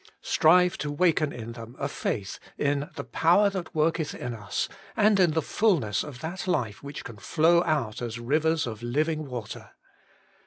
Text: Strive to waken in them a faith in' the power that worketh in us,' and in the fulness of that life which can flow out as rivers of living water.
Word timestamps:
Strive 0.23 0.79
to 0.79 0.89
waken 0.91 1.31
in 1.31 1.51
them 1.51 1.75
a 1.77 1.87
faith 1.87 2.39
in' 2.57 2.89
the 2.95 3.03
power 3.03 3.51
that 3.51 3.75
worketh 3.75 4.15
in 4.15 4.33
us,' 4.33 4.67
and 4.97 5.19
in 5.19 5.33
the 5.33 5.43
fulness 5.43 6.03
of 6.03 6.21
that 6.21 6.47
life 6.47 6.81
which 6.81 7.03
can 7.03 7.17
flow 7.17 7.61
out 7.65 8.01
as 8.01 8.19
rivers 8.19 8.65
of 8.65 8.81
living 8.81 9.27
water. 9.27 9.73